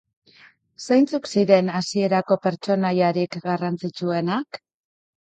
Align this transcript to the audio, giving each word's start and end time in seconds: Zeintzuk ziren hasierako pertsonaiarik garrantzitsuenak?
Zeintzuk 0.85 1.29
ziren 1.33 1.69
hasierako 1.81 2.39
pertsonaiarik 2.49 3.41
garrantzitsuenak? 3.49 4.65